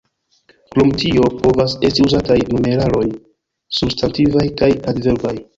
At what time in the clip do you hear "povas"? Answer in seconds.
1.43-1.75